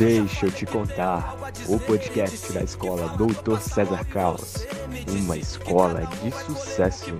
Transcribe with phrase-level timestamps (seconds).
[0.00, 1.36] Deixa eu te contar,
[1.68, 4.66] o podcast da escola Doutor César Carlos,
[5.10, 7.14] uma escola de sucesso.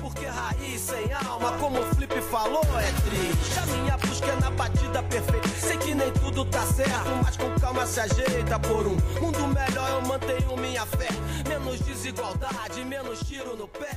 [0.00, 3.58] Porque raiz sem alma, como o Flip falou, é triste.
[3.60, 5.48] A minha busca é na batida perfeita.
[5.50, 8.58] Sei que nem tudo tá certo, mas com calma se ajeita.
[8.58, 11.06] Por um mundo melhor eu mantenho minha fé.
[11.48, 13.96] Menos desigualdade, menos tiro no pé.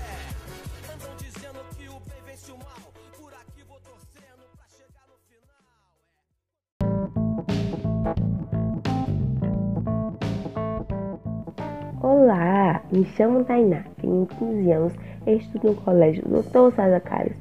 [12.01, 14.93] Olá, me chamo Tainá, tenho 15 anos,
[15.27, 17.01] estudo no colégio Dr.
[17.03, 17.35] Carlos,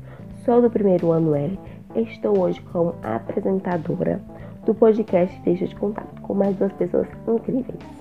[0.45, 1.59] sou do primeiro ano L.
[1.95, 4.20] Estou hoje como apresentadora
[4.67, 7.98] do podcast Deixa de Contato com mais duas pessoas incríveis.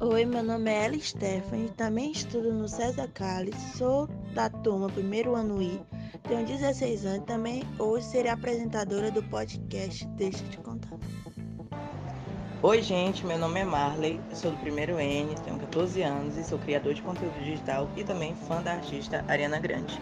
[0.00, 5.34] Oi, meu nome é Ela Stephanie, também estudo no César Carlos, sou da turma primeiro
[5.34, 5.80] ano I,
[6.28, 10.98] tenho 16 anos também hoje serei apresentadora do podcast Deixa de Contar.
[12.62, 16.58] Oi, gente, meu nome é Marley, sou do primeiro N, tenho 14 anos e sou
[16.58, 20.00] criador de conteúdo digital e também fã da artista Ariana Grande.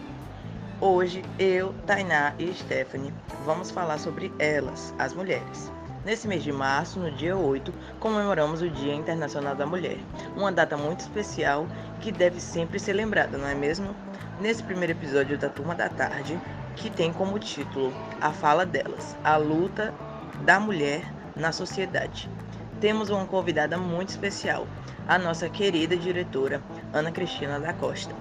[0.79, 3.13] Hoje, eu, Tainá e Stephanie
[3.45, 5.69] vamos falar sobre elas, as mulheres.
[6.05, 9.97] Nesse mês de março, no dia 8, comemoramos o Dia Internacional da Mulher,
[10.35, 11.67] uma data muito especial
[12.01, 13.95] que deve sempre ser lembrada, não é mesmo?
[14.41, 16.39] Nesse primeiro episódio da Turma da Tarde,
[16.75, 19.93] que tem como título A Fala Delas, a luta
[20.43, 21.03] da mulher
[21.35, 22.29] na sociedade
[22.83, 24.67] temos uma convidada muito especial,
[25.07, 28.13] a nossa querida diretora Ana Cristina da Costa.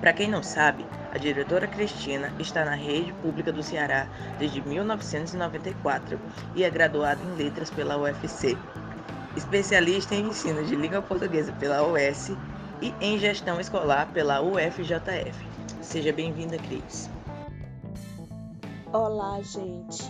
[0.00, 4.06] Para quem não sabe, a diretora Cristina está na rede pública do Ceará
[4.38, 6.20] desde 1994
[6.54, 8.56] e é graduada em letras pela UFC,
[9.36, 12.32] especialista em ensino de língua portuguesa pela UES
[12.82, 15.34] e em gestão escolar pela UFJF.
[15.80, 17.08] Seja bem-vinda, Cris.
[18.92, 20.04] Olá, gente.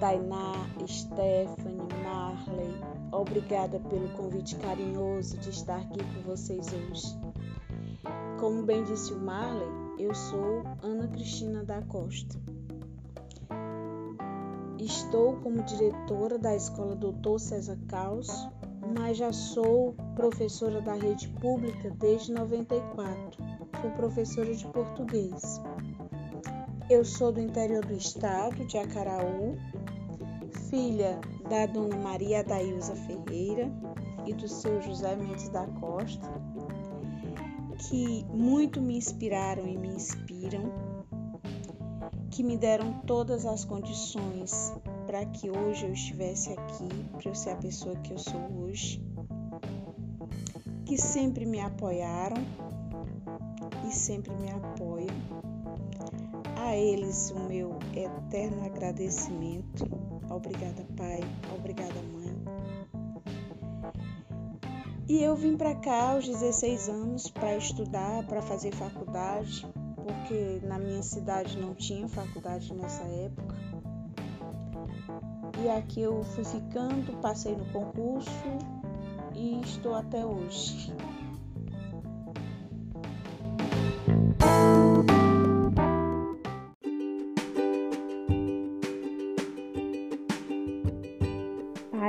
[0.00, 0.54] Tainá,
[0.88, 2.74] Stephanie, Marley,
[3.14, 7.16] Obrigada pelo convite carinhoso de estar aqui com vocês hoje.
[8.38, 9.68] Como bem disse o Marley,
[9.98, 12.38] eu sou Ana Cristina da Costa.
[14.78, 18.28] Estou como diretora da Escola Doutor César Caos,
[18.98, 23.42] mas já sou professora da rede pública desde 94.
[23.80, 25.62] Sou professora de português.
[26.90, 29.56] Eu sou do interior do estado, de Acaraú,
[30.68, 33.72] filha da dona Maria Adailza Ferreira
[34.26, 36.28] e do seu José Mendes da Costa,
[37.88, 40.72] que muito me inspiraram e me inspiram,
[42.30, 44.72] que me deram todas as condições
[45.06, 49.02] para que hoje eu estivesse aqui, para eu ser a pessoa que eu sou hoje,
[50.84, 52.42] que sempre me apoiaram
[53.88, 55.44] e sempre me apoiam.
[56.56, 61.20] A eles o meu eterno agradecimento Obrigada, pai.
[61.54, 62.23] Obrigada, mãe.
[65.06, 69.66] E eu vim para cá aos 16 anos para estudar, para fazer faculdade,
[69.96, 73.54] porque na minha cidade não tinha faculdade nessa época.
[75.62, 78.30] E aqui eu fui ficando, passei no concurso
[79.34, 80.90] e estou até hoje.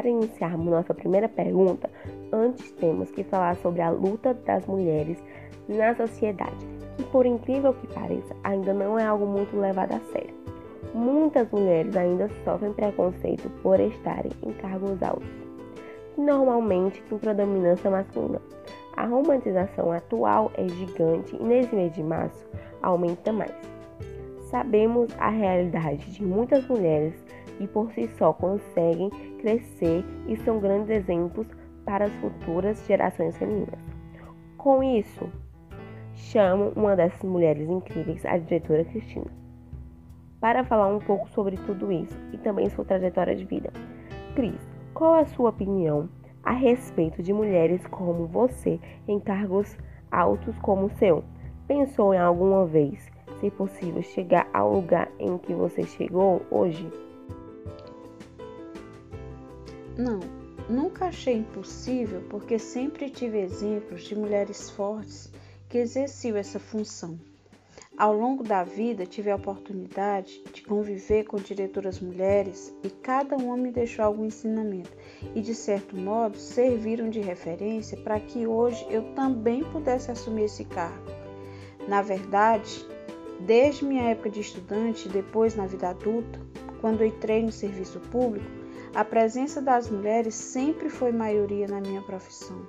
[0.06, 1.89] para iniciarmos nossa primeira pergunta,
[2.35, 5.18] antes temos que falar sobre a luta das mulheres
[5.68, 10.35] na sociedade, que por incrível que pareça, ainda não é algo muito levado a sério.
[10.94, 15.28] Muitas mulheres ainda sofrem preconceito por estarem em cargos altos,
[16.18, 18.42] normalmente têm predominância masculina.
[18.95, 22.45] A romantização atual é gigante e nesse mês de março
[22.81, 23.54] aumenta mais.
[24.50, 27.13] Sabemos a realidade de muitas mulheres
[27.60, 31.48] e por si só conseguem crescer e são grandes exemplos
[31.86, 33.80] para as futuras gerações femininas.
[34.58, 35.30] Com isso,
[36.14, 39.32] chamo uma dessas mulheres incríveis, a diretora Cristina,
[40.40, 43.72] para falar um pouco sobre tudo isso e também sua trajetória de vida.
[44.36, 44.60] Cris,
[44.94, 46.10] qual a sua opinião
[46.44, 49.78] a respeito de mulheres como você em cargos
[50.12, 51.24] altos como o seu?
[51.68, 56.88] Pensou em alguma vez, se possível, chegar ao lugar em que você chegou hoje?
[59.98, 60.20] Não,
[60.69, 65.31] nunca achei impossível porque sempre tive exemplos de mulheres fortes
[65.69, 67.19] que exerciam essa função.
[67.97, 73.56] Ao longo da vida, tive a oportunidade de conviver com diretoras mulheres e cada uma
[73.56, 74.91] me deixou algum ensinamento
[75.33, 80.65] e, de certo modo, serviram de referência para que hoje eu também pudesse assumir esse
[80.65, 81.09] cargo.
[81.88, 82.85] Na verdade,
[83.39, 86.38] desde minha época de estudante e depois na vida adulta,
[86.81, 88.64] quando entrei no serviço público,
[88.95, 92.65] a presença das mulheres sempre foi maioria na minha profissão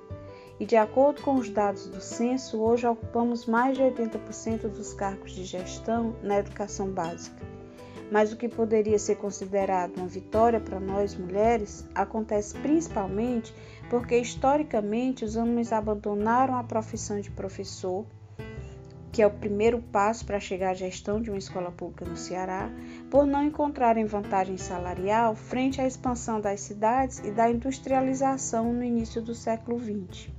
[0.59, 5.31] e, de acordo com os dados do censo, hoje ocupamos mais de 80% dos cargos
[5.31, 7.45] de gestão na educação básica.
[8.11, 13.53] Mas o que poderia ser considerado uma vitória para nós mulheres acontece principalmente
[13.89, 18.05] porque, historicamente, os homens abandonaram a profissão de professor,
[19.11, 22.69] que é o primeiro passo para chegar à gestão de uma escola pública no Ceará,
[23.09, 29.21] por não encontrarem vantagem salarial frente à expansão das cidades e da industrialização no início
[29.21, 30.29] do século XX.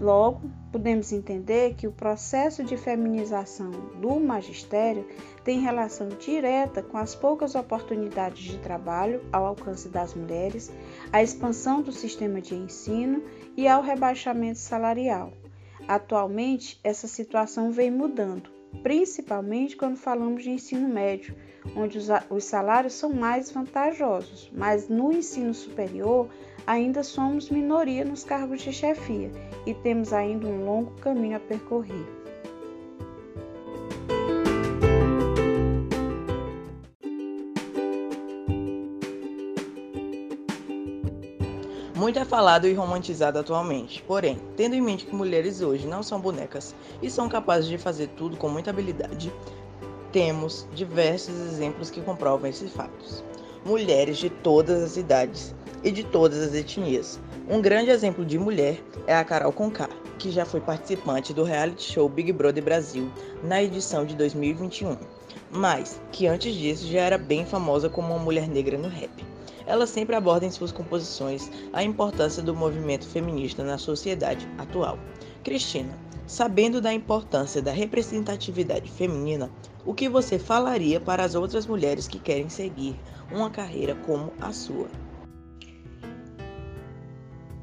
[0.00, 3.70] Logo, podemos entender que o processo de feminização
[4.00, 5.06] do magistério
[5.44, 10.72] tem relação direta com as poucas oportunidades de trabalho ao alcance das mulheres,
[11.12, 13.22] a expansão do sistema de ensino
[13.56, 15.32] e ao rebaixamento salarial.
[15.86, 18.50] Atualmente, essa situação vem mudando,
[18.82, 21.36] principalmente quando falamos de ensino médio,
[21.76, 21.98] onde
[22.30, 26.28] os salários são mais vantajosos, mas no ensino superior
[26.66, 29.30] ainda somos minoria nos cargos de chefia
[29.66, 32.23] e temos ainda um longo caminho a percorrer.
[42.04, 46.20] Muito é falado e romantizado atualmente, porém, tendo em mente que mulheres hoje não são
[46.20, 49.32] bonecas e são capazes de fazer tudo com muita habilidade,
[50.12, 53.24] temos diversos exemplos que comprovam esses fatos.
[53.64, 57.18] Mulheres de todas as idades, e de todas as etnias.
[57.48, 61.90] Um grande exemplo de mulher é a Carol Conká, que já foi participante do reality
[61.90, 63.10] show Big Brother Brasil
[63.42, 64.98] na edição de 2021,
[65.50, 69.33] mas que antes disso já era bem famosa como uma mulher negra no rap.
[69.66, 74.98] Ela sempre aborda em suas composições a importância do movimento feminista na sociedade atual.
[75.42, 79.50] Cristina, sabendo da importância da representatividade feminina,
[79.84, 82.98] o que você falaria para as outras mulheres que querem seguir
[83.30, 84.88] uma carreira como a sua?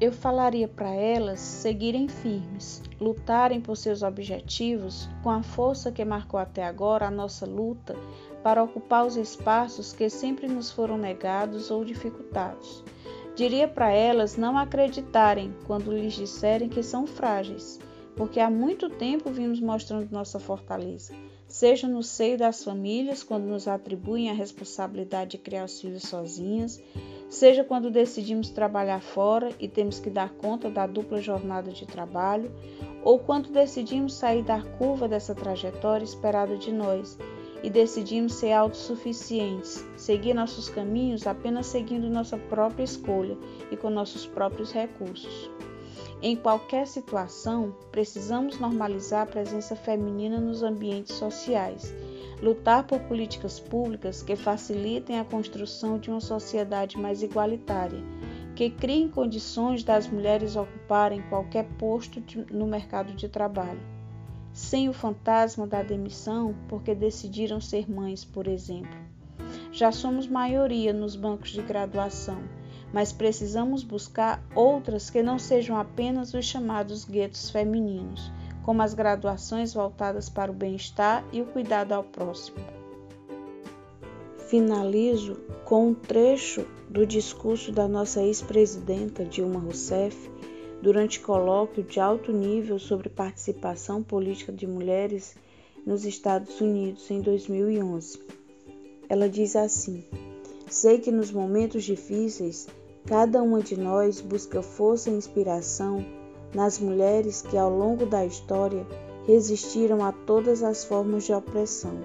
[0.02, 6.40] eu falaria para elas seguirem firmes, lutarem por seus objetivos com a força que marcou
[6.40, 7.94] até agora a nossa luta
[8.42, 12.82] para ocupar os espaços que sempre nos foram negados ou dificultados.
[13.34, 17.80] Diria para elas não acreditarem quando lhes disserem que são frágeis,
[18.14, 21.14] porque há muito tempo vimos mostrando nossa fortaleza,
[21.48, 26.82] seja no seio das famílias, quando nos atribuem a responsabilidade de criar os filhos sozinhas,
[27.30, 32.52] seja quando decidimos trabalhar fora e temos que dar conta da dupla jornada de trabalho,
[33.02, 37.16] ou quando decidimos sair da curva dessa trajetória esperada de nós
[37.62, 43.36] e decidimos ser autossuficientes, seguir nossos caminhos apenas seguindo nossa própria escolha
[43.70, 45.50] e com nossos próprios recursos.
[46.20, 51.94] Em qualquer situação, precisamos normalizar a presença feminina nos ambientes sociais
[52.42, 58.02] lutar por políticas públicas que facilitem a construção de uma sociedade mais igualitária,
[58.56, 63.80] que criem condições das mulheres ocuparem qualquer posto de, no mercado de trabalho,
[64.52, 68.98] sem o fantasma da demissão porque decidiram ser mães, por exemplo.
[69.72, 72.42] Já somos maioria nos bancos de graduação,
[72.92, 78.30] mas precisamos buscar outras que não sejam apenas os chamados guetos femininos
[78.62, 82.58] como as graduações voltadas para o bem-estar e o cuidado ao próximo.
[84.48, 90.30] Finalizo com um trecho do discurso da nossa ex-presidenta Dilma Rousseff
[90.82, 95.36] durante colóquio de alto nível sobre participação política de mulheres
[95.86, 98.18] nos Estados Unidos em 2011.
[99.08, 100.04] Ela diz assim:
[100.68, 102.66] Sei que nos momentos difíceis,
[103.06, 106.04] cada uma de nós busca força e inspiração
[106.52, 108.84] nas mulheres que ao longo da história
[109.24, 112.00] resistiram a todas as formas de opressão,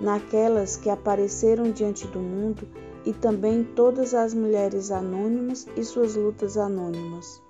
[0.00, 2.66] naquelas que apareceram diante do mundo
[3.04, 7.46] e também todas as mulheres anônimas e suas lutas anônimas.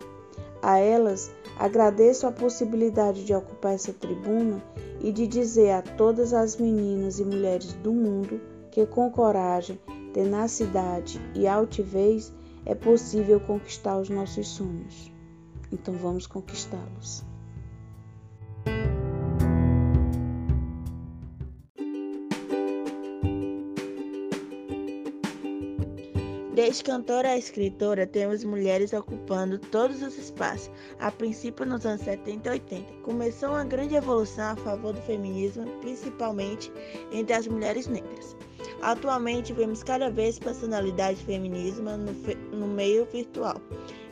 [0.62, 4.62] A elas agradeço a possibilidade de ocupar essa tribuna
[5.00, 9.78] e de dizer a todas as meninas e mulheres do mundo que com coragem,
[10.12, 12.32] tenacidade e altivez
[12.64, 15.12] é possível conquistar os nossos sonhos.
[15.72, 17.24] Então vamos conquistá-los.
[26.68, 30.70] Desde cantora a escritora, temos mulheres ocupando todos os espaços.
[31.00, 35.64] A princípio, nos anos 70 e 80, começou uma grande evolução a favor do feminismo,
[35.80, 36.70] principalmente
[37.10, 38.36] entre as mulheres negras.
[38.82, 42.12] Atualmente, vemos cada vez personalidades feminismo no,
[42.54, 43.56] no meio virtual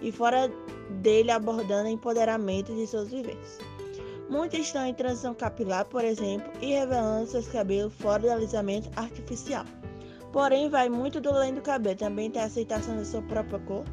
[0.01, 0.51] e fora
[1.03, 3.59] dele abordando empoderamento de suas vivências.
[4.31, 9.67] Muitas estão em transição capilar, por exemplo, e revelando seus cabelos fora do alisamento artificial.
[10.37, 13.87] Porém, vai muito do além do cabelo, também tem a aceitação da sua própria cor,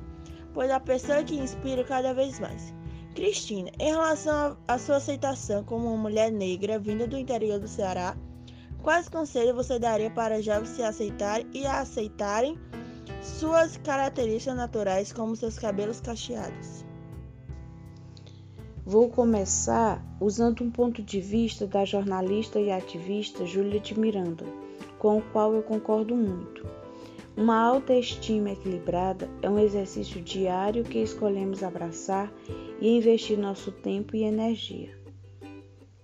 [0.53, 2.73] pois a pessoa que inspira cada vez mais.
[3.15, 8.17] Cristina, em relação à sua aceitação como uma mulher negra vinda do interior do Ceará,
[8.81, 12.59] quais conselhos você daria para jovens se aceitarem e aceitarem
[13.21, 16.83] suas características naturais, como seus cabelos cacheados?
[18.85, 24.43] Vou começar usando um ponto de vista da jornalista e ativista Júlia de Miranda,
[25.03, 26.65] com o qual eu concordo muito.
[27.35, 32.31] Uma autoestima equilibrada é um exercício diário que escolhemos abraçar
[32.79, 34.97] e investir nosso tempo e energia.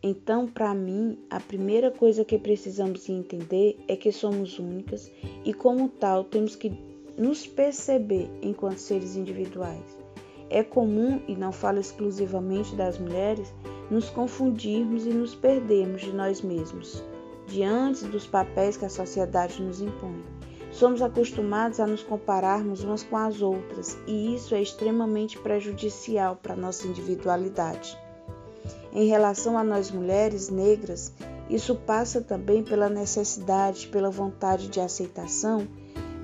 [0.04, 5.10] Então, para mim, a primeira coisa que precisamos entender é que somos únicas
[5.46, 6.70] e, como tal, temos que
[7.18, 9.98] nos perceber enquanto seres individuais.
[10.50, 13.54] É comum, e não falo exclusivamente das mulheres,
[13.90, 17.02] nos confundirmos e nos perdermos de nós mesmos,
[17.50, 20.24] diante dos papéis que a sociedade nos impõe.
[20.72, 26.56] Somos acostumados a nos compararmos umas com as outras, e isso é extremamente prejudicial para
[26.56, 27.98] nossa individualidade.
[28.94, 31.12] Em relação a nós mulheres negras,
[31.50, 35.68] isso passa também pela necessidade, pela vontade de aceitação.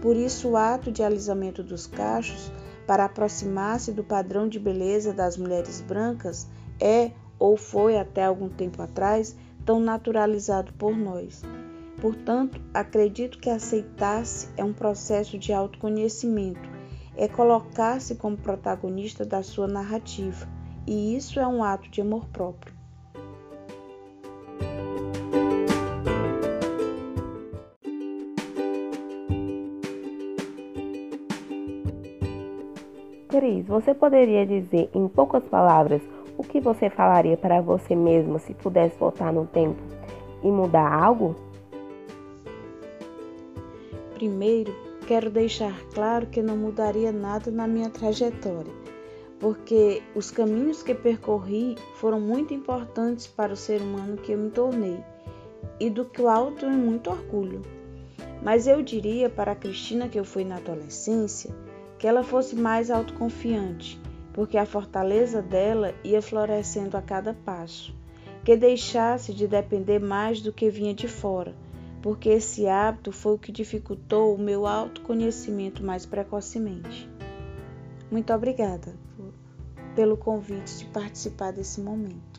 [0.01, 2.51] Por isso, o ato de alisamento dos cachos
[2.86, 6.48] para aproximar-se do padrão de beleza das mulheres brancas
[6.79, 11.43] é ou foi até algum tempo atrás tão naturalizado por nós.
[12.00, 16.69] Portanto, acredito que aceitar-se é um processo de autoconhecimento,
[17.17, 20.48] é colocar-se como protagonista da sua narrativa,
[20.86, 22.75] e isso é um ato de amor próprio.
[33.29, 36.01] Cris, você poderia dizer em poucas palavras
[36.55, 39.81] que você falaria para você mesmo se pudesse voltar no tempo
[40.41, 41.35] e mudar algo?
[44.13, 44.74] Primeiro,
[45.05, 48.71] quero deixar claro que não mudaria nada na minha trajetória,
[49.38, 54.50] porque os caminhos que percorri foram muito importantes para o ser humano que eu me
[54.50, 55.03] tornei
[55.77, 57.63] e do qual tenho muito orgulho.
[58.41, 61.53] Mas eu diria para a Cristina que eu fui na adolescência
[62.00, 64.00] que ela fosse mais autoconfiante,
[64.36, 67.96] porque a fortaleza dela ia florescendo a cada passo,
[68.44, 71.56] que deixasse de depender mais do que vinha de fora,
[72.01, 77.10] porque esse hábito foi o que dificultou o meu autoconhecimento mais precocemente.
[78.12, 78.94] Muito obrigada
[79.96, 82.35] pelo convite de participar desse momento.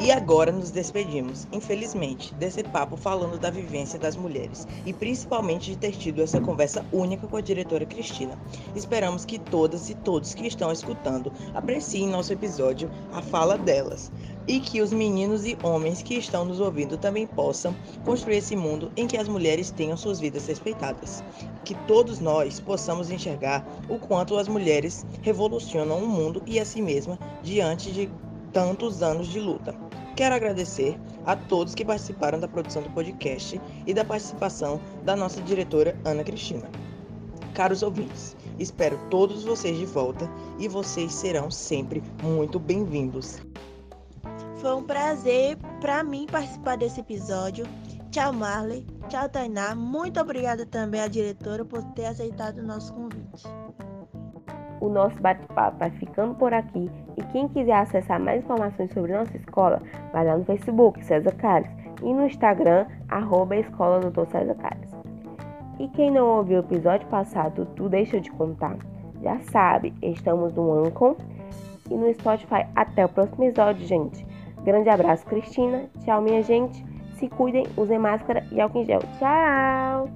[0.00, 5.76] E agora nos despedimos, infelizmente, desse papo falando da vivência das mulheres e principalmente de
[5.76, 8.38] ter tido essa conversa única com a diretora Cristina.
[8.76, 14.12] Esperamos que todas e todos que estão escutando apreciem nosso episódio, a fala delas,
[14.46, 17.74] e que os meninos e homens que estão nos ouvindo também possam
[18.04, 21.24] construir esse mundo em que as mulheres tenham suas vidas respeitadas.
[21.64, 26.80] Que todos nós possamos enxergar o quanto as mulheres revolucionam o mundo e a si
[26.80, 28.08] mesma diante de
[28.52, 29.87] tantos anos de luta.
[30.18, 35.40] Quero agradecer a todos que participaram da produção do podcast e da participação da nossa
[35.40, 36.68] diretora Ana Cristina.
[37.54, 43.38] Caros ouvintes, espero todos vocês de volta e vocês serão sempre muito bem-vindos.
[44.56, 47.64] Foi um prazer para mim participar desse episódio.
[48.10, 48.84] Tchau, Marley.
[49.08, 49.76] Tchau, Tainá.
[49.76, 53.46] Muito obrigada também à diretora por ter aceitado o nosso convite.
[54.80, 59.36] O nosso bate-papo vai ficando por aqui e quem quiser acessar mais informações sobre nossa
[59.36, 59.82] escola,
[60.12, 61.70] vai lá no Facebook César Carlos
[62.02, 64.90] e no Instagram, arroba Escola César Carlos.
[65.78, 68.76] E quem não ouviu o episódio passado, tu deixa de contar,
[69.22, 71.16] já sabe, estamos no Ancon
[71.90, 72.66] e no Spotify.
[72.74, 74.26] Até o próximo episódio, gente.
[74.64, 75.84] Grande abraço, Cristina.
[76.04, 76.84] Tchau, minha gente.
[77.14, 79.00] Se cuidem, usem máscara e álcool em gel.
[79.18, 80.08] Tchau!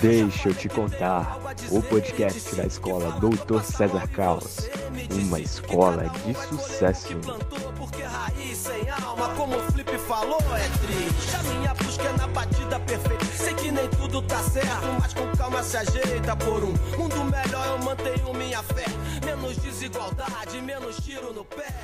[0.00, 1.38] Deixa eu te contar,
[1.70, 4.68] o podcast da escola Doutor César Carlos,
[5.10, 7.08] uma escola de sucesso.
[7.76, 11.36] Porque raiz sem alma, como o Flip falou, é triste.
[11.36, 13.26] A minha busca é na batida perfeita.
[13.26, 17.66] Sei que nem tudo tá certo, mas com calma se ajeita por um mundo melhor.
[17.66, 18.86] Eu mantenho minha fé.
[19.24, 21.74] Menos desigualdade, menos tiro no pé.